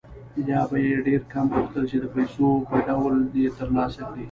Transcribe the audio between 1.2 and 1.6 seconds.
کم